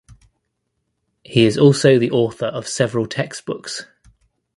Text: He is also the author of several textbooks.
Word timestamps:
He 1.23 1.45
is 1.45 1.59
also 1.59 1.99
the 1.99 2.09
author 2.09 2.47
of 2.47 2.67
several 2.67 3.05
textbooks. 3.05 3.85